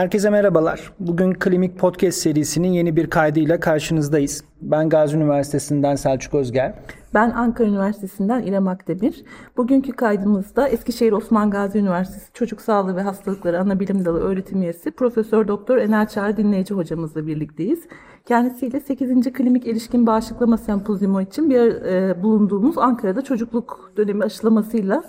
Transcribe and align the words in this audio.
Herkese 0.00 0.30
merhabalar. 0.30 0.92
Bugün 1.00 1.32
Klinik 1.34 1.78
Podcast 1.78 2.18
serisinin 2.18 2.68
yeni 2.68 2.96
bir 2.96 3.10
kaydıyla 3.10 3.60
karşınızdayız. 3.60 4.44
Ben 4.62 4.88
Gazi 4.88 5.16
Üniversitesi'nden 5.16 5.96
Selçuk 5.96 6.34
Özger. 6.34 6.74
Ben 7.14 7.30
Ankara 7.30 7.68
Üniversitesi'nden 7.68 8.42
İrem 8.42 8.68
Akdemir. 8.68 9.24
Bugünkü 9.56 9.92
kaydımızda 9.92 10.68
Eskişehir 10.68 11.12
Osman 11.12 11.50
Gazi 11.50 11.78
Üniversitesi 11.78 12.32
Çocuk 12.32 12.60
Sağlığı 12.60 12.96
ve 12.96 13.02
Hastalıkları 13.02 13.60
Anabilim 13.60 14.04
Dalı 14.04 14.20
öğretim 14.20 14.62
üyesi 14.62 14.90
Profesör 14.90 15.48
Doktor 15.48 15.78
Enel 15.78 16.06
Çağrı 16.06 16.36
Dinleyici 16.36 16.74
hocamızla 16.74 17.26
birlikteyiz. 17.26 17.80
Kendisiyle 18.26 18.80
8. 18.80 19.32
Klinik 19.32 19.66
Erişkin 19.66 20.06
Bağışıklama 20.06 20.56
Sempozyumu 20.56 21.22
için 21.22 21.50
bir 21.50 21.82
e, 21.82 22.22
bulunduğumuz 22.22 22.78
Ankara'da 22.78 23.22
çocukluk 23.22 23.92
dönemi 23.96 24.24
aşılamasıyla 24.24 25.04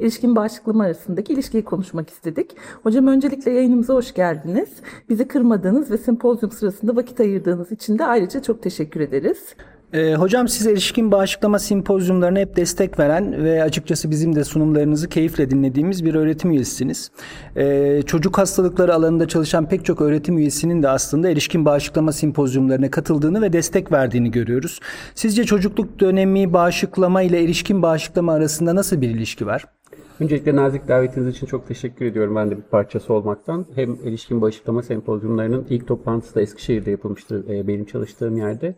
erişkin 0.00 0.36
bağışıklama 0.36 0.84
arasındaki 0.84 1.32
ilişkiyi 1.32 1.64
konuşmak 1.64 2.10
istedik. 2.10 2.56
Hocam 2.82 3.06
öncelikle 3.06 3.50
yayınımıza 3.50 3.94
hoş 3.94 4.14
geldiniz. 4.14 4.68
Bizi 5.08 5.28
kırmadığınız 5.28 5.90
ve 5.90 5.98
sempozyum 5.98 6.52
sırasında 6.52 6.96
vakit 6.96 7.20
ayırdığınız 7.20 7.72
için 7.72 7.98
de 7.98 8.04
ayrıca 8.04 8.42
çok 8.42 8.62
teşekkür 8.62 9.00
ederiz. 9.00 9.54
Ee, 9.92 10.14
hocam 10.14 10.48
siz 10.48 10.66
erişkin 10.66 11.12
bağışıklama 11.12 11.58
simpozyumlarına 11.58 12.38
hep 12.38 12.56
destek 12.56 12.98
veren 12.98 13.44
ve 13.44 13.62
açıkçası 13.62 14.10
bizim 14.10 14.36
de 14.36 14.44
sunumlarınızı 14.44 15.08
keyifle 15.08 15.50
dinlediğimiz 15.50 16.04
bir 16.04 16.14
öğretim 16.14 16.50
üyesisiniz. 16.50 17.10
Ee, 17.56 18.02
çocuk 18.06 18.38
hastalıkları 18.38 18.94
alanında 18.94 19.28
çalışan 19.28 19.68
pek 19.68 19.84
çok 19.84 20.00
öğretim 20.00 20.38
üyesinin 20.38 20.82
de 20.82 20.88
aslında 20.88 21.28
erişkin 21.30 21.64
bağışıklama 21.64 22.12
simpozyumlarına 22.12 22.90
katıldığını 22.90 23.42
ve 23.42 23.52
destek 23.52 23.92
verdiğini 23.92 24.30
görüyoruz. 24.30 24.80
Sizce 25.14 25.44
çocukluk 25.44 26.00
dönemi 26.00 26.52
bağışıklama 26.52 27.22
ile 27.22 27.42
erişkin 27.42 27.82
bağışıklama 27.82 28.32
arasında 28.32 28.74
nasıl 28.74 29.00
bir 29.00 29.10
ilişki 29.10 29.46
var? 29.46 29.75
Öncelikle 30.20 30.56
nazik 30.56 30.88
davetiniz 30.88 31.28
için 31.28 31.46
çok 31.46 31.68
teşekkür 31.68 32.04
ediyorum 32.04 32.36
ben 32.36 32.50
de 32.50 32.56
bir 32.56 32.62
parçası 32.62 33.12
olmaktan. 33.12 33.66
Hem 33.74 33.96
erişkin 34.04 34.42
bağışıklama 34.42 34.82
sempozyumlarının 34.82 35.66
ilk 35.70 35.86
toplantısı 35.86 36.34
da 36.34 36.40
Eskişehir'de 36.40 36.90
yapılmıştı 36.90 37.44
e, 37.48 37.68
benim 37.68 37.84
çalıştığım 37.84 38.36
yerde. 38.36 38.74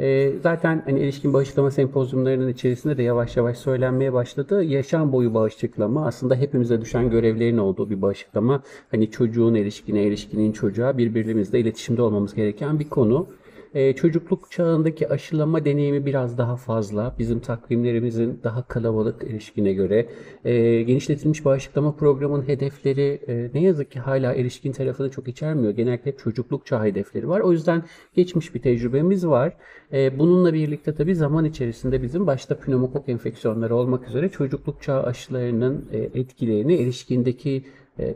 E, 0.00 0.32
zaten 0.42 0.82
hani 0.84 1.00
erişkin 1.00 1.32
bağışıklama 1.32 1.70
sempozyumlarının 1.70 2.48
içerisinde 2.48 2.96
de 2.96 3.02
yavaş 3.02 3.36
yavaş 3.36 3.58
söylenmeye 3.58 4.12
başladı. 4.12 4.64
Yaşam 4.64 5.12
boyu 5.12 5.34
bağışıklama 5.34 6.06
aslında 6.06 6.34
hepimize 6.34 6.80
düşen 6.80 7.10
görevlerin 7.10 7.58
olduğu 7.58 7.90
bir 7.90 8.02
bağışıklama. 8.02 8.62
Hani 8.90 9.10
çocuğun 9.10 9.54
erişkine, 9.54 10.06
erişkinin 10.06 10.52
çocuğa 10.52 10.98
birbirimizle 10.98 11.60
iletişimde 11.60 12.02
olmamız 12.02 12.34
gereken 12.34 12.78
bir 12.78 12.88
konu. 12.88 13.26
Ee, 13.74 13.92
çocukluk 13.92 14.50
çağındaki 14.50 15.08
aşılama 15.08 15.64
deneyimi 15.64 16.06
biraz 16.06 16.38
daha 16.38 16.56
fazla. 16.56 17.14
Bizim 17.18 17.40
takvimlerimizin 17.40 18.40
daha 18.44 18.62
kalabalık 18.68 19.24
erişkine 19.24 19.72
göre. 19.72 20.08
E, 20.44 20.82
genişletilmiş 20.82 21.44
bağışıklama 21.44 21.96
programının 21.96 22.48
hedefleri 22.48 23.20
e, 23.28 23.50
ne 23.54 23.62
yazık 23.62 23.90
ki 23.90 24.00
hala 24.00 24.34
erişkin 24.34 24.72
tarafını 24.72 25.10
çok 25.10 25.28
içermiyor. 25.28 25.72
Genellikle 25.72 26.16
çocukluk 26.16 26.66
çağı 26.66 26.84
hedefleri 26.84 27.28
var. 27.28 27.40
O 27.40 27.52
yüzden 27.52 27.82
geçmiş 28.14 28.54
bir 28.54 28.62
tecrübemiz 28.62 29.26
var. 29.26 29.56
E, 29.92 30.18
bununla 30.18 30.52
birlikte 30.52 30.94
tabii 30.94 31.14
zaman 31.14 31.44
içerisinde 31.44 32.02
bizim 32.02 32.26
başta 32.26 32.58
pneumokok 32.58 33.08
enfeksiyonları 33.08 33.74
olmak 33.74 34.08
üzere 34.08 34.28
çocukluk 34.28 34.82
çağı 34.82 35.02
aşılarının 35.02 35.88
e, 35.92 35.98
etkilerini 35.98 36.74
erişkindeki 36.74 37.64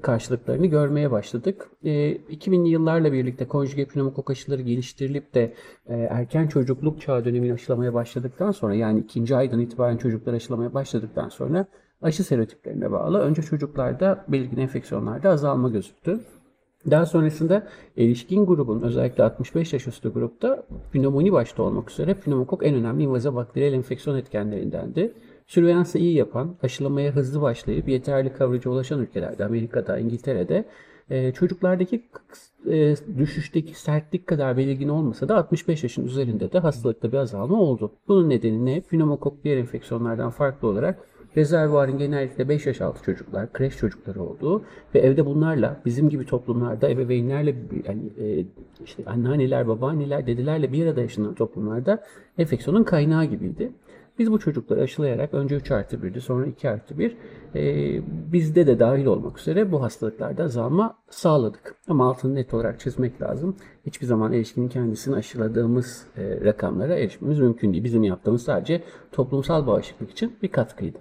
karşılıklarını 0.02 0.66
görmeye 0.66 1.10
başladık. 1.10 1.70
2000'li 1.84 2.68
e, 2.68 2.70
yıllarla 2.70 3.12
birlikte 3.12 3.48
konjüge 3.48 3.84
pneumokok 3.84 4.30
aşıları 4.30 4.62
geliştirilip 4.62 5.34
de 5.34 5.54
e, 5.86 5.94
erken 5.94 6.46
çocukluk 6.46 7.00
çağı 7.00 7.24
dönemini 7.24 7.52
aşılamaya 7.52 7.94
başladıktan 7.94 8.50
sonra 8.50 8.74
yani 8.74 9.00
ikinci 9.00 9.36
aydan 9.36 9.60
itibaren 9.60 9.96
çocuklar 9.96 10.34
aşılamaya 10.34 10.74
başladıktan 10.74 11.28
sonra 11.28 11.66
aşı 12.02 12.24
serotiplerine 12.24 12.92
bağlı 12.92 13.18
önce 13.18 13.42
çocuklarda 13.42 14.24
belirgin 14.28 14.56
enfeksiyonlarda 14.56 15.30
azalma 15.30 15.68
gözüktü. 15.68 16.20
Daha 16.90 17.06
sonrasında 17.06 17.66
erişkin 17.96 18.46
grubun 18.46 18.82
özellikle 18.82 19.24
65 19.24 19.72
yaş 19.72 19.86
üstü 19.86 20.12
grupta 20.12 20.66
pnömoni 20.92 21.32
başta 21.32 21.62
olmak 21.62 21.90
üzere 21.90 22.14
pneumokok 22.14 22.66
en 22.66 22.74
önemli 22.74 23.02
invaze 23.02 23.34
bakteriyel 23.34 23.72
enfeksiyon 23.72 24.16
etkenlerindendi. 24.16 25.14
Sürveyansı 25.46 25.98
iyi 25.98 26.14
yapan, 26.14 26.56
aşılamaya 26.62 27.12
hızlı 27.12 27.42
başlayıp 27.42 27.88
yeterli 27.88 28.32
coverage'a 28.38 28.72
ulaşan 28.72 29.00
ülkelerde, 29.00 29.44
Amerika'da, 29.44 29.98
İngiltere'de 29.98 30.64
e, 31.10 31.32
çocuklardaki 31.32 32.02
e, 32.70 32.94
düşüşteki 33.18 33.80
sertlik 33.80 34.26
kadar 34.26 34.56
belirgin 34.56 34.88
olmasa 34.88 35.28
da 35.28 35.36
65 35.36 35.82
yaşın 35.82 36.06
üzerinde 36.06 36.52
de 36.52 36.58
hastalıkta 36.58 37.12
bir 37.12 37.16
azalma 37.16 37.60
oldu. 37.60 37.92
Bunun 38.08 38.28
nedeni 38.28 38.66
ne? 38.66 38.80
Pneumokok 38.80 39.44
diğer 39.44 39.56
enfeksiyonlardan 39.56 40.30
farklı 40.30 40.68
olarak 40.68 40.98
rezervuarın 41.36 41.98
genellikle 41.98 42.48
5 42.48 42.66
yaş 42.66 42.80
altı 42.80 43.02
çocuklar, 43.02 43.52
kreş 43.52 43.76
çocukları 43.76 44.22
olduğu 44.22 44.62
ve 44.94 44.98
evde 44.98 45.26
bunlarla 45.26 45.80
bizim 45.84 46.08
gibi 46.08 46.26
toplumlarda 46.26 46.90
ebeveynlerle 46.90 47.54
yani 47.88 48.02
e, 48.20 48.44
işte 48.84 49.04
anneanneler, 49.06 49.68
babaanneler, 49.68 50.26
dedelerle 50.26 50.72
bir 50.72 50.86
arada 50.86 51.00
yaşanan 51.00 51.34
toplumlarda 51.34 52.02
enfeksiyonun 52.38 52.84
kaynağı 52.84 53.24
gibiydi. 53.24 53.72
Biz 54.18 54.32
bu 54.32 54.38
çocukları 54.38 54.80
aşılayarak 54.80 55.34
önce 55.34 55.56
3 55.56 55.70
artı 55.70 55.96
1'di 55.96 56.20
sonra 56.20 56.46
2 56.46 56.70
artı 56.70 56.98
1 56.98 57.16
e, 57.54 58.02
bizde 58.32 58.66
de 58.66 58.78
dahil 58.78 59.06
olmak 59.06 59.38
üzere 59.38 59.72
bu 59.72 59.82
hastalıklarda 59.82 60.44
azalma 60.44 60.98
sağladık. 61.10 61.74
Ama 61.88 62.08
altını 62.08 62.34
net 62.34 62.54
olarak 62.54 62.80
çizmek 62.80 63.22
lazım. 63.22 63.56
Hiçbir 63.86 64.06
zaman 64.06 64.32
erişkinin 64.32 64.68
kendisini 64.68 65.16
aşıladığımız 65.16 66.06
e, 66.16 66.44
rakamlara 66.44 66.94
erişmemiz 66.94 67.38
mümkün 67.38 67.72
değil. 67.72 67.84
Bizim 67.84 68.02
yaptığımız 68.02 68.42
sadece 68.42 68.82
toplumsal 69.12 69.66
bağışıklık 69.66 70.10
için 70.10 70.36
bir 70.42 70.48
katkıydı. 70.48 70.98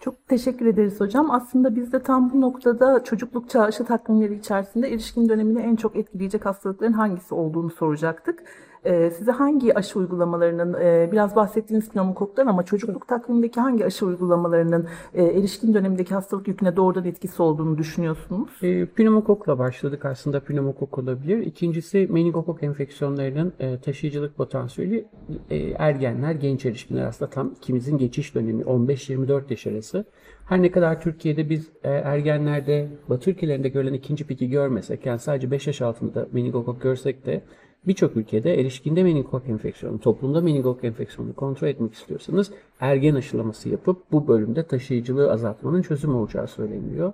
Çok 0.00 0.28
teşekkür 0.28 0.66
ederiz 0.66 1.00
hocam. 1.00 1.30
Aslında 1.30 1.76
biz 1.76 1.92
de 1.92 2.02
tam 2.02 2.32
bu 2.32 2.40
noktada 2.40 3.04
çocukluk 3.04 3.50
çağı 3.50 3.64
aşı 3.64 3.84
takvimleri 3.84 4.34
içerisinde 4.34 4.88
erişkin 4.88 5.28
dönemini 5.28 5.60
en 5.60 5.76
çok 5.76 5.96
etkileyecek 5.96 6.46
hastalıkların 6.46 6.92
hangisi 6.92 7.34
olduğunu 7.34 7.70
soracaktık. 7.70 8.42
Ee, 8.84 9.10
size 9.10 9.32
hangi 9.32 9.74
aşı 9.78 9.98
uygulamalarının, 9.98 10.74
e, 10.80 11.08
biraz 11.12 11.36
bahsettiğiniz 11.36 11.90
pneumokoktan 11.90 12.46
ama 12.46 12.62
çocukluk 12.62 13.08
takvimindeki 13.08 13.60
hangi 13.60 13.84
aşı 13.84 14.06
uygulamalarının 14.06 14.86
e, 15.14 15.24
erişkin 15.24 15.74
dönemindeki 15.74 16.14
hastalık 16.14 16.48
yüküne 16.48 16.76
doğrudan 16.76 17.04
etkisi 17.04 17.42
olduğunu 17.42 17.78
düşünüyorsunuz? 17.78 18.48
E, 18.62 18.86
pneumokokla 18.86 19.58
başladık 19.58 20.04
aslında 20.04 20.40
pneumokok 20.40 20.98
olabilir. 20.98 21.38
İkincisi 21.38 22.08
meningokok 22.10 22.62
enfeksiyonlarının 22.62 23.52
e, 23.58 23.80
taşıyıcılık 23.80 24.36
potansiyeli 24.36 25.06
e, 25.50 25.56
ergenler, 25.56 26.32
genç 26.32 26.66
erişkinler 26.66 27.06
aslında 27.06 27.30
tam 27.30 27.52
ikimizin 27.56 27.98
geçiş 27.98 28.34
dönemi 28.34 28.62
15-24 28.62 29.42
yaş 29.50 29.66
arası. 29.66 30.04
Her 30.48 30.62
ne 30.62 30.70
kadar 30.70 31.00
Türkiye'de 31.00 31.50
biz 31.50 31.68
e, 31.84 31.90
ergenlerde, 31.90 32.88
Batı 33.08 33.30
ülkelerinde 33.30 33.68
görülen 33.68 33.92
ikinci 33.92 34.26
piki 34.26 34.50
görmesek, 34.50 35.06
yani 35.06 35.18
sadece 35.18 35.50
5 35.50 35.66
yaş 35.66 35.82
altında 35.82 36.26
meningokok 36.32 36.82
görsek 36.82 37.26
de 37.26 37.42
Birçok 37.86 38.16
ülkede 38.16 38.60
erişkinde 38.60 39.02
meningokok 39.02 39.48
enfeksiyonu, 39.48 40.00
toplumda 40.00 40.40
meningokok 40.40 40.84
enfeksiyonu 40.84 41.34
kontrol 41.34 41.68
etmek 41.68 41.94
istiyorsanız 41.94 42.52
ergen 42.80 43.14
aşılaması 43.14 43.68
yapıp 43.68 44.12
bu 44.12 44.28
bölümde 44.28 44.66
taşıyıcılığı 44.66 45.32
azaltmanın 45.32 45.82
çözüm 45.82 46.14
olacağı 46.14 46.48
söyleniyor. 46.48 47.12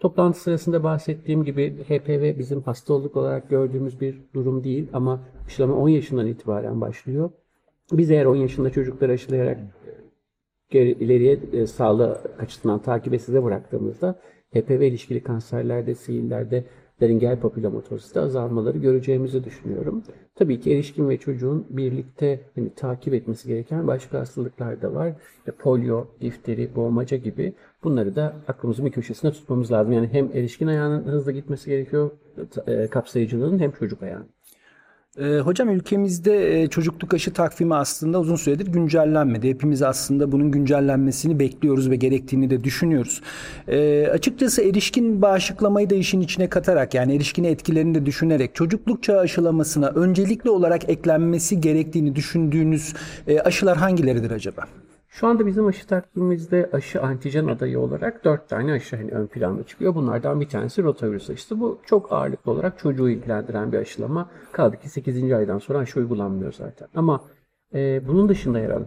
Toplantı 0.00 0.40
sırasında 0.40 0.84
bahsettiğim 0.84 1.44
gibi 1.44 1.84
HPV 1.88 2.38
bizim 2.38 2.62
hastalık 2.62 3.16
olarak 3.16 3.50
gördüğümüz 3.50 4.00
bir 4.00 4.22
durum 4.34 4.64
değil 4.64 4.88
ama 4.92 5.20
aşılama 5.46 5.74
10 5.74 5.88
yaşından 5.88 6.26
itibaren 6.26 6.80
başlıyor. 6.80 7.30
Biz 7.92 8.10
eğer 8.10 8.24
10 8.24 8.36
yaşında 8.36 8.70
çocukları 8.70 9.12
aşılayarak 9.12 9.58
ileriye 10.70 11.38
e, 11.52 11.66
sağlığı 11.66 12.20
açısından 12.38 12.82
takibe 12.82 13.18
size 13.18 13.44
bıraktığımızda 13.44 14.20
HPV 14.54 14.82
ilişkili 14.82 15.22
kanserlerde, 15.22 15.94
sihirlerde 15.94 16.64
laringel 17.02 17.40
papillomatoziste 17.40 18.20
azalmaları 18.20 18.78
göreceğimizi 18.78 19.44
düşünüyorum. 19.44 20.02
Tabii 20.34 20.60
ki 20.60 20.72
erişkin 20.72 21.08
ve 21.08 21.18
çocuğun 21.18 21.66
birlikte 21.70 22.40
hani, 22.54 22.74
takip 22.74 23.14
etmesi 23.14 23.48
gereken 23.48 23.86
başka 23.86 24.18
hastalıklar 24.18 24.82
da 24.82 24.94
var. 24.94 25.12
İşte 25.38 25.52
polio, 25.52 26.06
difteri, 26.20 26.76
boğmaca 26.76 27.16
gibi 27.16 27.52
bunları 27.84 28.16
da 28.16 28.36
aklımızın 28.48 28.86
bir 28.86 28.90
köşesinde 28.90 29.32
tutmamız 29.32 29.72
lazım. 29.72 29.92
Yani 29.92 30.08
hem 30.12 30.30
erişkin 30.34 30.66
ayağının 30.66 31.04
hızlı 31.04 31.32
gitmesi 31.32 31.70
gerekiyor 31.70 32.10
e, 32.66 32.86
kapsayıcılığın 32.86 33.58
hem 33.58 33.70
çocuk 33.70 34.02
ayağının. 34.02 34.28
E, 35.18 35.38
hocam 35.38 35.68
ülkemizde 35.68 36.62
e, 36.62 36.68
çocukluk 36.68 37.14
aşı 37.14 37.32
takvimi 37.32 37.74
aslında 37.74 38.20
uzun 38.20 38.36
süredir 38.36 38.66
güncellenmedi. 38.66 39.48
Hepimiz 39.48 39.82
aslında 39.82 40.32
bunun 40.32 40.50
güncellenmesini 40.50 41.38
bekliyoruz 41.38 41.90
ve 41.90 41.96
gerektiğini 41.96 42.50
de 42.50 42.64
düşünüyoruz. 42.64 43.22
E, 43.68 44.06
açıkçası 44.12 44.62
erişkin 44.62 45.22
bağışıklamayı 45.22 45.90
da 45.90 45.94
işin 45.94 46.20
içine 46.20 46.48
katarak 46.48 46.94
yani 46.94 47.14
erişkin 47.16 47.44
etkilerini 47.44 47.94
de 47.94 48.06
düşünerek 48.06 48.54
çocukluk 48.54 49.02
çağı 49.02 49.18
aşılamasına 49.18 49.88
öncelikli 49.88 50.50
olarak 50.50 50.88
eklenmesi 50.88 51.60
gerektiğini 51.60 52.16
düşündüğünüz 52.16 52.94
e, 53.26 53.40
aşılar 53.40 53.76
hangileridir 53.76 54.30
acaba? 54.30 54.64
Şu 55.12 55.26
anda 55.26 55.46
bizim 55.46 55.66
aşı 55.66 55.86
takvimimizde 55.86 56.70
aşı 56.72 57.02
antijen 57.02 57.46
adayı 57.46 57.80
olarak 57.80 58.24
4 58.24 58.48
tane 58.48 58.72
aşı 58.72 58.96
hani 58.96 59.10
ön 59.10 59.26
planda 59.26 59.62
çıkıyor. 59.64 59.94
Bunlardan 59.94 60.40
bir 60.40 60.48
tanesi 60.48 60.82
rotavirüs 60.82 61.30
aşısı. 61.30 61.60
Bu 61.60 61.80
çok 61.86 62.12
ağırlıklı 62.12 62.52
olarak 62.52 62.78
çocuğu 62.78 63.10
ilgilendiren 63.10 63.72
bir 63.72 63.78
aşılama. 63.78 64.30
Kaldı 64.52 64.76
ki 64.76 64.88
8. 64.88 65.32
aydan 65.32 65.58
sonra 65.58 65.78
aşı 65.78 66.00
uygulanmıyor 66.00 66.52
zaten. 66.52 66.88
Ama 66.94 67.24
e, 67.74 68.08
bunun 68.08 68.28
dışında 68.28 68.58
yer 68.58 68.70
alan 68.70 68.86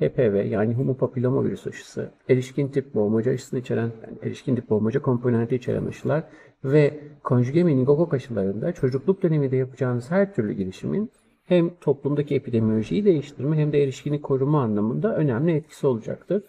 HPV 0.00 0.46
yani 0.46 0.74
human 0.74 0.94
papilloma 0.94 1.44
virüs 1.44 1.66
aşısı, 1.66 2.10
erişkin 2.28 2.68
tip 2.68 2.94
boğmaca 2.94 3.32
aşısını 3.32 3.60
içeren, 3.60 3.90
yani 4.06 4.18
erişkin 4.22 4.56
tip 4.56 4.70
boğmaca 4.70 5.02
komponenti 5.02 5.56
içeren 5.56 5.86
aşılar 5.86 6.24
ve 6.64 7.00
konjüge 7.24 7.64
meningokok 7.64 8.14
aşılarında 8.14 8.72
çocukluk 8.72 9.22
döneminde 9.22 9.56
yapacağınız 9.56 10.10
her 10.10 10.34
türlü 10.34 10.52
girişimin 10.52 11.10
hem 11.44 11.70
toplumdaki 11.80 12.34
epidemiolojiyi 12.34 13.04
değiştirme 13.04 13.56
hem 13.56 13.72
de 13.72 13.82
erişkini 13.82 14.20
koruma 14.20 14.62
anlamında 14.62 15.16
önemli 15.16 15.52
etkisi 15.52 15.86
olacaktır. 15.86 16.42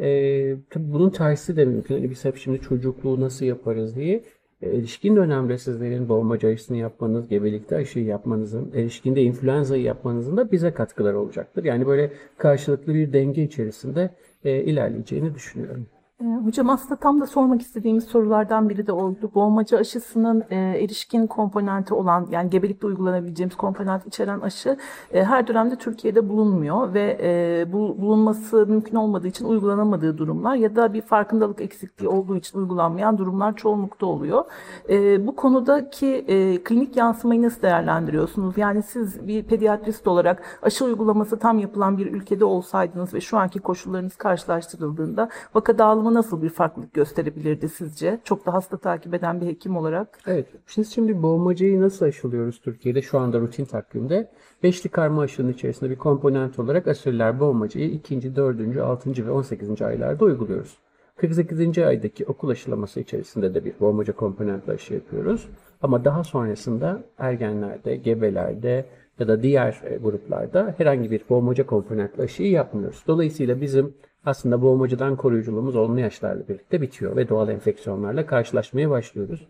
Ee, 0.00 0.56
tabii 0.70 0.92
bunun 0.92 1.10
tersi 1.10 1.56
de 1.56 1.64
mümkün. 1.64 1.94
Hani 1.94 2.10
biz 2.10 2.24
hep 2.24 2.36
şimdi 2.36 2.60
çocukluğu 2.60 3.20
nasıl 3.20 3.46
yaparız 3.46 3.96
diye. 3.96 4.22
E, 4.62 4.68
Erişkin 4.68 5.16
dönemde 5.16 5.58
sizlerin 5.58 6.08
boğmaca 6.08 6.48
aşısını 6.48 6.76
yapmanız, 6.76 7.28
gebelikte 7.28 7.76
aşıyı 7.76 8.04
yapmanızın, 8.04 8.72
erişkinde 8.74 9.22
influenza'yı 9.22 9.82
yapmanızın 9.82 10.36
da 10.36 10.52
bize 10.52 10.70
katkıları 10.70 11.18
olacaktır. 11.18 11.64
Yani 11.64 11.86
böyle 11.86 12.12
karşılıklı 12.38 12.94
bir 12.94 13.12
denge 13.12 13.42
içerisinde 13.42 14.10
e, 14.44 14.62
ilerleyeceğini 14.62 15.34
düşünüyorum. 15.34 15.86
Ee, 16.20 16.24
Hocam 16.24 16.70
aslında 16.70 16.96
tam 16.96 17.20
da 17.20 17.26
sormak 17.26 17.62
istediğimiz 17.62 18.04
sorulardan 18.04 18.68
biri 18.68 18.86
de 18.86 18.92
oldu. 18.92 19.30
Boğmaca 19.34 19.78
aşısının 19.78 20.44
e, 20.50 20.56
erişkin 20.56 21.26
komponenti 21.26 21.94
olan 21.94 22.26
yani 22.30 22.50
gebelikte 22.50 22.86
uygulanabileceğimiz 22.86 23.56
komponent 23.56 24.06
içeren 24.06 24.40
aşı 24.40 24.76
e, 25.12 25.24
her 25.24 25.46
dönemde 25.46 25.76
Türkiye'de 25.76 26.28
bulunmuyor 26.28 26.94
ve 26.94 27.18
e, 27.22 27.72
bu 27.72 28.00
bulunması 28.00 28.66
mümkün 28.66 28.96
olmadığı 28.96 29.28
için 29.28 29.44
uygulanamadığı 29.44 30.18
durumlar 30.18 30.54
ya 30.54 30.76
da 30.76 30.92
bir 30.92 31.02
farkındalık 31.02 31.60
eksikliği 31.60 32.08
olduğu 32.08 32.36
için 32.36 32.58
uygulanmayan 32.58 33.18
durumlar 33.18 33.56
çoğunlukta 33.56 34.06
oluyor. 34.06 34.44
E, 34.88 35.26
bu 35.26 35.36
konudaki 35.36 36.06
e, 36.06 36.62
klinik 36.64 36.96
yansımayı 36.96 37.42
nasıl 37.42 37.62
değerlendiriyorsunuz? 37.62 38.58
Yani 38.58 38.82
siz 38.82 39.26
bir 39.28 39.42
pediatrist 39.42 40.08
olarak 40.08 40.42
aşı 40.62 40.84
uygulaması 40.84 41.38
tam 41.38 41.58
yapılan 41.58 41.98
bir 41.98 42.12
ülkede 42.12 42.44
olsaydınız 42.44 43.14
ve 43.14 43.20
şu 43.20 43.38
anki 43.38 43.58
koşullarınız 43.58 44.16
karşılaştırıldığında 44.16 45.28
vaka 45.54 45.78
dağılımı 45.78 46.05
nasıl 46.14 46.42
bir 46.42 46.48
farklılık 46.48 46.94
gösterebilirdi 46.94 47.68
sizce? 47.68 48.20
Çok 48.24 48.46
da 48.46 48.54
hasta 48.54 48.76
takip 48.76 49.14
eden 49.14 49.40
bir 49.40 49.46
hekim 49.46 49.76
olarak. 49.76 50.18
Evet, 50.26 50.46
biz 50.78 50.94
şimdi 50.94 51.22
boğmacayı 51.22 51.80
nasıl 51.80 52.06
aşılıyoruz 52.06 52.60
Türkiye'de 52.60 53.02
şu 53.02 53.18
anda 53.18 53.40
rutin 53.40 53.64
takvimde? 53.64 54.30
Beşli 54.62 54.90
karma 54.90 55.22
aşının 55.22 55.52
içerisinde 55.52 55.90
bir 55.90 55.96
komponent 55.96 56.58
olarak 56.58 56.88
asürler 56.88 57.40
boğmacayı 57.40 57.90
2. 57.90 58.36
4. 58.36 58.78
6. 58.78 59.26
ve 59.26 59.30
18. 59.30 59.82
aylarda 59.82 60.24
uyguluyoruz. 60.24 60.76
48. 61.16 61.78
aydaki 61.78 62.26
okul 62.26 62.48
aşılaması 62.48 63.00
içerisinde 63.00 63.54
de 63.54 63.64
bir 63.64 63.72
boğmaca 63.80 64.12
komponentli 64.12 64.72
aşı 64.72 64.94
yapıyoruz. 64.94 65.48
Ama 65.82 66.04
daha 66.04 66.24
sonrasında 66.24 67.02
ergenlerde, 67.18 67.96
gebelerde 67.96 68.86
ya 69.18 69.28
da 69.28 69.42
diğer 69.42 69.80
e, 69.84 69.96
gruplarda 69.96 70.74
herhangi 70.78 71.10
bir 71.10 71.20
boğmaca 71.28 71.66
komponentli 71.66 72.22
aşıyı 72.22 72.50
yapmıyoruz. 72.50 73.02
Dolayısıyla 73.06 73.60
bizim 73.60 73.94
aslında 74.26 74.62
boğmacadan 74.62 75.16
koruyuculuğumuz 75.16 75.76
olumlu 75.76 76.00
yaşlarla 76.00 76.48
birlikte 76.48 76.80
bitiyor 76.80 77.16
ve 77.16 77.28
doğal 77.28 77.48
enfeksiyonlarla 77.48 78.26
karşılaşmaya 78.26 78.90
başlıyoruz. 78.90 79.46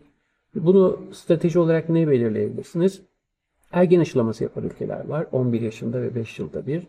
Bunu 0.55 0.99
strateji 1.11 1.59
olarak 1.59 1.89
ne 1.89 2.07
belirleyebilirsiniz? 2.07 3.01
Ergen 3.71 3.99
aşılaması 3.99 4.43
yapan 4.43 4.63
ülkeler 4.63 5.07
var. 5.07 5.27
11 5.31 5.61
yaşında 5.61 6.01
ve 6.01 6.15
5 6.15 6.39
yılda 6.39 6.67
bir. 6.67 6.87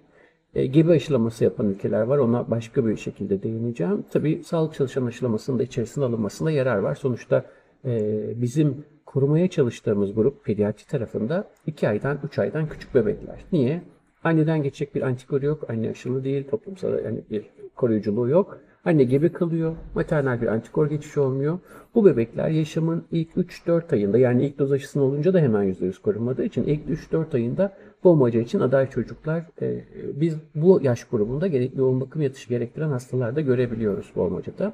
E, 0.55 0.67
gebe 0.67 0.93
aşılaması 0.93 1.45
yapan 1.45 1.69
ülkeler 1.69 2.03
var. 2.03 2.19
Ona 2.19 2.51
başka 2.51 2.87
bir 2.87 2.97
şekilde 2.97 3.43
değineceğim. 3.43 4.05
Tabii 4.13 4.45
sağlık 4.45 4.75
çalışan 4.75 5.07
aşılamasının 5.07 5.59
da 5.59 5.63
içerisine 5.63 6.05
alınmasında 6.05 6.51
yarar 6.51 6.79
var. 6.79 6.95
Sonuçta 6.95 7.45
e, 7.85 8.23
bizim 8.43 8.85
korumaya 9.07 9.49
çalıştığımız 9.49 10.15
grup 10.15 10.45
pediatri 10.45 10.87
tarafında 10.87 11.51
2 11.67 11.89
aydan 11.89 12.19
3 12.25 12.39
aydan 12.39 12.69
küçük 12.69 12.95
bebekler. 12.95 13.45
Niye? 13.53 13.83
Anneden 14.25 14.63
geçecek 14.63 14.95
bir 14.95 15.03
antikor 15.03 15.43
yok. 15.43 15.71
Anne 15.71 15.91
aşılı 15.91 16.25
değil. 16.25 16.49
Toplumsal 16.51 17.05
yani 17.05 17.21
bir 17.31 17.43
koruyuculuğu 17.77 18.29
yok. 18.29 18.61
Anne 18.85 19.05
gebe 19.05 19.33
kalıyor. 19.33 19.77
Maternal 19.95 20.41
bir 20.43 20.47
antikor 20.47 20.91
geçişi 20.91 21.21
olmuyor. 21.21 21.59
Bu 21.95 22.05
bebekler 22.05 22.49
yaşamın 22.49 23.05
ilk 23.11 23.29
3-4 23.37 23.95
ayında 23.95 24.19
yani 24.19 24.47
ilk 24.47 24.59
doz 24.59 24.73
aşısını 24.73 25.03
olunca 25.03 25.35
da 25.35 25.39
hemen 25.39 25.65
%100 25.73 26.03
korunmadığı 26.03 26.45
için 26.45 26.65
ilk 26.65 27.13
3-4 27.13 27.35
ayında 27.35 27.77
boğmaca 28.05 28.41
için 28.41 28.61
aday 28.61 28.91
çocuklar 28.91 29.43
e, 29.63 29.85
biz 30.21 30.37
bu 30.55 30.81
yaş 30.83 31.05
grubunda 31.05 31.47
gerekli 31.47 31.79
yoğun 31.79 32.01
bakım 32.01 32.23
yatışı 32.23 32.49
gerektiren 32.49 32.89
hastalarda 32.89 33.41
görebiliyoruz 33.41 34.13
boğmacada. 34.17 34.73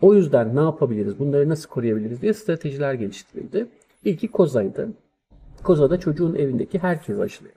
O 0.00 0.14
yüzden 0.14 0.56
ne 0.56 0.60
yapabiliriz, 0.60 1.18
bunları 1.18 1.48
nasıl 1.48 1.68
koruyabiliriz 1.68 2.22
diye 2.22 2.34
stratejiler 2.34 2.94
geliştirildi. 2.94 3.66
İlki 4.04 4.28
kozaydı. 4.28 4.88
Kozada 5.62 6.00
çocuğun 6.00 6.34
evindeki 6.34 6.78
herkes 6.78 7.20
aşılıyor. 7.20 7.54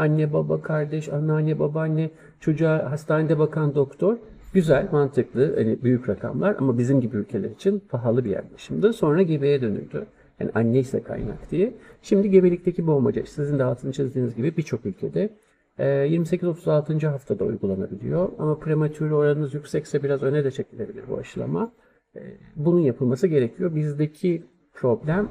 Anne, 0.00 0.32
baba, 0.32 0.62
kardeş, 0.62 1.08
anneanne, 1.08 1.58
babaanne, 1.58 2.10
çocuğa 2.40 2.90
hastanede 2.90 3.38
bakan 3.38 3.74
doktor. 3.74 4.16
Güzel, 4.54 4.88
mantıklı, 4.92 5.56
hani 5.56 5.82
büyük 5.82 6.08
rakamlar 6.08 6.56
ama 6.58 6.78
bizim 6.78 7.00
gibi 7.00 7.16
ülkeler 7.16 7.50
için 7.50 7.82
pahalı 7.88 8.24
bir 8.24 8.30
yaklaşımdı. 8.30 8.92
Sonra 8.92 9.22
gebeye 9.22 9.60
dönüldü. 9.60 10.06
Yani 10.40 10.50
anne 10.54 10.78
ise 10.78 11.02
kaynak 11.02 11.50
diye. 11.50 11.74
Şimdi 12.02 12.30
gebelikteki 12.30 12.86
boğmaca, 12.86 13.26
sizin 13.26 13.58
de 13.58 13.64
altını 13.64 13.92
çizdiğiniz 13.92 14.34
gibi 14.34 14.56
birçok 14.56 14.86
ülkede 14.86 15.30
e, 15.78 15.84
28-36. 15.84 17.06
haftada 17.06 17.44
uygulanabiliyor. 17.44 18.28
Ama 18.38 18.58
prematür 18.58 19.10
oranınız 19.10 19.54
yüksekse 19.54 20.02
biraz 20.02 20.22
öne 20.22 20.44
de 20.44 20.50
çekilebilir 20.50 21.02
bu 21.10 21.18
aşılama. 21.18 21.72
E, 22.16 22.20
Bunun 22.56 22.80
yapılması 22.80 23.26
gerekiyor. 23.26 23.74
Bizdeki 23.74 24.42
problem 24.74 25.28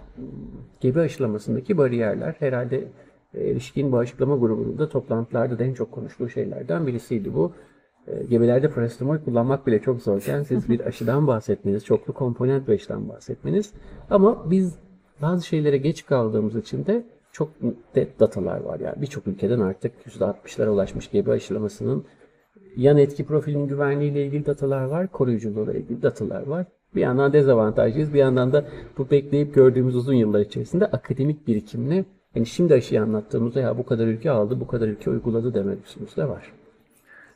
gebe 0.80 1.00
aşılamasındaki 1.02 1.78
bariyerler. 1.78 2.36
Herhalde 2.40 2.88
e, 3.34 3.50
erişkin 3.50 3.92
bağışıklama 3.92 4.36
grubunda 4.36 4.90
toplantılarda 4.90 5.60
da 5.60 5.64
en 5.64 5.74
çok 5.74 5.92
konuştuğu 5.92 6.30
şeylerden 6.30 6.88
birisiydi 6.88 7.34
bu. 7.34 7.54
E, 8.08 8.24
Gebelerde 8.24 8.70
parasetamol 8.70 9.18
kullanmak 9.18 9.68
bile 9.68 9.80
çok 9.80 10.02
zorken 10.02 10.44
siz 10.44 10.70
bir 10.70 10.80
aşıdan 10.80 11.28
bahsetmeniz, 11.28 11.86
çoklu 11.86 12.14
komponent 12.14 12.68
bir 12.68 12.74
aşıdan 12.74 13.10
bahsetmeniz. 13.10 13.74
Ama 14.10 14.52
biz 14.52 14.76
bazı 15.22 15.48
şeylere 15.48 15.78
geç 15.78 16.06
kaldığımız 16.06 16.56
için 16.56 16.86
de 16.86 17.04
çok 17.32 17.50
net 17.96 18.20
datalar 18.20 18.60
var. 18.60 18.80
Yani 18.80 19.02
birçok 19.02 19.28
ülkeden 19.28 19.60
artık 19.60 19.94
%60'lara 20.06 20.70
ulaşmış 20.70 21.12
gebe 21.12 21.32
aşılamasının 21.32 22.06
yan 22.78 22.98
etki 22.98 23.26
profilinin 23.26 23.68
güvenliğiyle 23.68 24.26
ilgili 24.26 24.46
datalar 24.46 24.86
var, 24.86 25.08
koruyuculuğuyla 25.08 25.74
ilgili 25.74 26.02
datalar 26.02 26.48
var. 26.48 26.66
Bir 26.96 27.02
yandan 27.02 27.34
dezavantajlıyız, 27.34 28.14
bir 28.14 28.20
yandan 28.20 28.54
da 28.54 28.66
bu 28.98 29.10
bekleyip 29.12 29.56
gördüğümüz 29.56 29.96
uzun 29.96 30.14
yıllar 30.14 30.40
içerisinde 30.40 30.86
akademik 30.86 31.48
birikimle 31.48 32.06
hani 32.34 32.46
şimdi 32.46 32.74
aşıyı 32.74 33.02
anlattığımızda 33.02 33.60
ya 33.60 33.78
bu 33.78 33.86
kadar 33.86 34.08
ülke 34.08 34.32
aldı, 34.32 34.60
bu 34.60 34.68
kadar 34.68 34.88
ülke 34.88 35.10
uyguladı 35.10 35.54
deme 35.54 35.72
lüksümüz 35.72 36.18
de 36.18 36.30
var. 36.30 36.59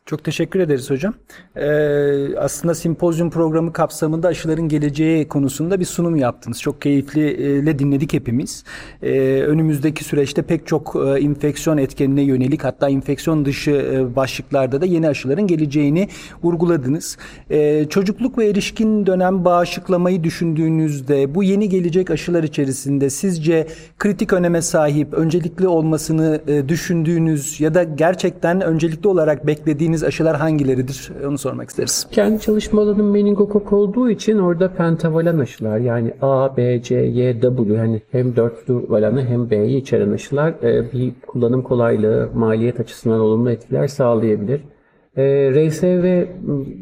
Çok 0.05 0.23
teşekkür 0.23 0.59
ederiz 0.59 0.89
hocam. 0.89 1.13
Ee, 1.55 2.37
aslında 2.37 2.75
simpozyum 2.75 3.29
programı 3.29 3.73
kapsamında 3.73 4.27
aşıların 4.27 4.67
geleceği 4.67 5.27
konusunda 5.27 5.79
bir 5.79 5.85
sunum 5.85 6.15
yaptınız. 6.15 6.61
Çok 6.61 6.81
keyifli 6.81 7.79
dinledik 7.79 8.13
hepimiz. 8.13 8.63
Ee, 9.03 9.41
önümüzdeki 9.47 10.03
süreçte 10.03 10.41
pek 10.41 10.67
çok 10.67 10.95
e, 11.07 11.19
infeksiyon 11.19 11.77
etkenine 11.77 12.21
yönelik 12.21 12.63
hatta 12.63 12.89
infeksiyon 12.89 13.45
dışı 13.45 13.71
e, 13.71 14.15
başlıklarda 14.15 14.81
da 14.81 14.85
yeni 14.85 15.07
aşıların 15.07 15.47
geleceğini 15.47 16.07
vurguladınız. 16.43 17.17
Ee, 17.51 17.85
çocukluk 17.89 18.37
ve 18.37 18.47
erişkin 18.47 19.05
dönem 19.05 19.45
bağışıklamayı 19.45 20.23
düşündüğünüzde 20.23 21.35
bu 21.35 21.43
yeni 21.43 21.69
gelecek 21.69 22.11
aşılar 22.11 22.43
içerisinde 22.43 23.09
sizce 23.09 23.67
kritik 23.99 24.33
öneme 24.33 24.61
sahip, 24.61 25.13
öncelikli 25.13 25.67
olmasını 25.67 26.41
e, 26.47 26.69
düşündüğünüz 26.69 27.59
ya 27.59 27.73
da 27.73 27.83
gerçekten 27.83 28.61
öncelikli 28.61 29.07
olarak 29.07 29.47
beklediğiniz 29.47 29.92
aşılar 30.01 30.37
hangileridir? 30.37 31.11
Onu 31.27 31.37
sormak 31.37 31.69
isteriz. 31.69 32.07
Kendi 32.11 32.41
çalışma 32.41 32.81
alanım 32.81 33.11
meningokok 33.11 33.73
olduğu 33.73 34.09
için 34.09 34.37
orada 34.37 34.73
pentavalan 34.73 35.39
aşılar 35.39 35.77
yani 35.77 36.13
A, 36.21 36.57
B, 36.57 36.81
C, 36.81 36.95
Y, 36.95 37.41
W 37.41 37.73
yani 37.73 38.01
hem 38.11 38.35
dörtlü 38.35 38.89
valanı 38.89 39.25
hem 39.25 39.49
B'yi 39.49 39.77
içeren 39.81 40.11
aşılar 40.11 40.53
e, 40.63 40.91
bir 40.93 41.13
kullanım 41.27 41.61
kolaylığı, 41.61 42.29
maliyet 42.35 42.79
açısından 42.79 43.19
olumlu 43.19 43.51
etkiler 43.51 43.87
sağlayabilir. 43.87 44.61
E, 45.17 45.51
RSV 45.51 46.25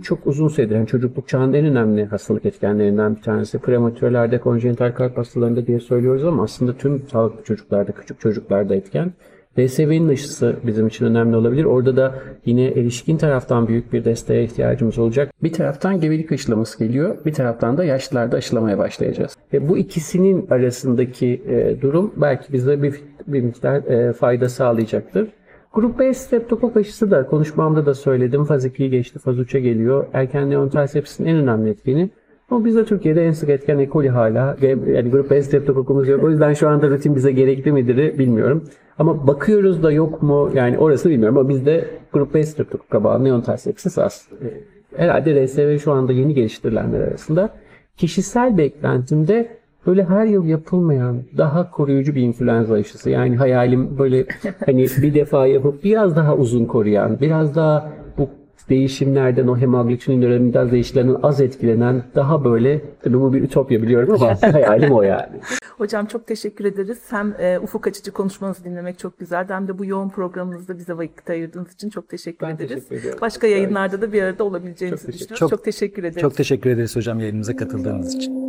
çok 0.03 0.27
uzun 0.27 0.47
süredir 0.47 0.75
yani 0.75 0.87
çocukluk 0.87 1.27
çağında 1.27 1.57
en 1.57 1.65
önemli 1.65 2.05
hastalık 2.05 2.45
etkenlerinden 2.45 3.15
bir 3.15 3.21
tanesi. 3.21 3.59
Prematürlerde, 3.59 4.39
konjenital 4.39 4.91
kalp 4.91 5.17
hastalarında 5.17 5.67
diye 5.67 5.79
söylüyoruz 5.79 6.25
ama 6.25 6.43
aslında 6.43 6.77
tüm 6.77 7.07
sağlıklı 7.07 7.43
çocuklarda, 7.43 7.91
küçük 7.91 8.19
çocuklarda 8.19 8.75
etken. 8.75 9.13
RSV'nin 9.59 10.09
aşısı 10.09 10.55
bizim 10.63 10.87
için 10.87 11.05
önemli 11.05 11.35
olabilir. 11.35 11.63
Orada 11.63 11.97
da 11.97 12.15
yine 12.45 12.65
erişkin 12.65 13.17
taraftan 13.17 13.67
büyük 13.67 13.93
bir 13.93 14.05
desteğe 14.05 14.43
ihtiyacımız 14.43 14.97
olacak. 14.97 15.33
Bir 15.43 15.53
taraftan 15.53 15.99
gebelik 15.99 16.31
aşılaması 16.31 16.79
geliyor, 16.79 17.17
bir 17.25 17.33
taraftan 17.33 17.77
da 17.77 17.83
yaşlılarda 17.83 18.37
aşılamaya 18.37 18.77
başlayacağız. 18.77 19.37
Ve 19.53 19.69
bu 19.69 19.77
ikisinin 19.77 20.47
arasındaki 20.49 21.41
e, 21.47 21.81
durum 21.81 22.13
belki 22.17 22.53
bize 22.53 22.83
bir, 22.83 22.95
bir 23.27 23.41
miktar 23.41 23.83
e, 23.83 24.13
fayda 24.13 24.49
sağlayacaktır. 24.49 25.27
Grup 25.73 25.99
B 25.99 26.13
streptokok 26.13 26.77
aşısı 26.77 27.11
da 27.11 27.25
konuşmamda 27.25 27.85
da 27.85 27.93
söyledim. 27.93 28.43
Faz 28.43 28.65
2'yi 28.65 28.89
geçti, 28.89 29.19
faz 29.19 29.39
3'e 29.39 29.59
geliyor. 29.59 30.07
Erken 30.13 30.49
neonatal 30.49 30.87
sepsisin 30.87 31.25
en 31.25 31.35
önemli 31.35 31.69
etkeni. 31.69 32.09
Ama 32.49 32.65
bizde 32.65 32.85
Türkiye'de 32.85 33.25
en 33.25 33.31
sık 33.31 33.49
etken 33.49 33.79
E. 33.79 33.89
coli 33.89 34.09
hala. 34.09 34.57
Yani 34.61 35.09
grup 35.09 35.31
B 35.31 35.41
streptokokumuz 35.41 36.07
yok. 36.07 36.23
O 36.23 36.29
yüzden 36.29 36.53
şu 36.53 36.69
anda 36.69 36.89
rutin 36.89 37.15
bize 37.15 37.31
gerekli 37.31 37.71
midir 37.71 38.17
bilmiyorum. 38.19 38.63
Ama 38.99 39.27
bakıyoruz 39.27 39.83
da 39.83 39.91
yok 39.91 40.21
mu 40.21 40.49
yani 40.53 40.77
orasını 40.77 41.11
bilmiyorum 41.11 41.37
ama 41.37 41.49
bizde 41.49 41.85
grup 42.13 42.33
B 42.33 42.43
streptokokka 42.43 43.03
bağlı 43.03 43.23
neontal 43.23 43.57
sepsis 43.57 43.97
az. 43.97 44.27
E, 44.43 44.47
Herhalde 44.95 45.45
RSV 45.45 45.77
şu 45.77 45.91
anda 45.91 46.13
yeni 46.13 46.33
geliştirilenler 46.33 47.01
arasında. 47.01 47.49
Kişisel 47.97 48.57
beklentimde 48.57 49.47
böyle 49.87 50.03
her 50.03 50.25
yıl 50.25 50.45
yapılmayan 50.45 51.17
daha 51.37 51.71
koruyucu 51.71 52.15
bir 52.15 52.21
influenza 52.21 52.73
aşısı. 52.73 53.09
Yani 53.09 53.37
hayalim 53.37 53.97
böyle 53.97 54.25
hani 54.65 54.85
bir 55.01 55.13
defa 55.13 55.47
yapıp 55.47 55.83
biraz 55.83 56.15
daha 56.15 56.35
uzun 56.35 56.65
koruyan, 56.65 57.17
biraz 57.21 57.55
daha 57.55 57.91
bu 58.17 58.29
değişimlerden 58.69 59.47
o 59.47 59.57
hemagglutinin 59.57 60.21
nöromitaz 60.21 60.71
değişimlerinden 60.71 61.19
az 61.23 61.41
etkilenen 61.41 62.03
daha 62.15 62.43
böyle 62.43 62.81
tabii 63.03 63.21
bu 63.21 63.33
bir 63.33 63.41
ütopya 63.43 63.81
biliyorum 63.81 64.13
ama 64.13 64.35
hayalim 64.53 64.91
o 64.91 65.01
yani. 65.01 65.31
Hocam 65.81 66.05
çok 66.05 66.27
teşekkür 66.27 66.65
ederiz. 66.65 66.99
Hem 67.09 67.35
e, 67.39 67.59
ufuk 67.59 67.87
açıcı 67.87 68.11
konuşmanızı 68.11 68.63
dinlemek 68.63 68.99
çok 68.99 69.19
güzeldi 69.19 69.53
hem 69.53 69.67
de 69.67 69.77
bu 69.79 69.85
yoğun 69.85 70.09
programınızda 70.09 70.77
bize 70.77 70.97
vakit 70.97 71.29
ayırdığınız 71.29 71.73
için 71.73 71.89
çok 71.89 72.09
teşekkür 72.09 72.47
Ben 72.47 72.55
ederiz. 72.55 72.69
teşekkür 72.69 72.95
ediyorum. 72.95 73.19
Başka 73.21 73.47
yayınlarda 73.47 74.01
da 74.01 74.13
bir 74.13 74.23
arada 74.23 74.43
olabileceğimizi 74.43 75.03
Çok 75.05 75.13
düşünüyoruz. 75.13 75.39
Çok- 75.39 75.49
çok 75.49 75.63
teşekkür 75.63 76.03
ederiz. 76.03 76.21
Çok 76.21 76.35
teşekkür 76.35 76.69
ederiz 76.69 76.95
hocam 76.95 77.19
yayınımıza 77.19 77.55
katıldığınız 77.55 78.15
için. 78.15 78.40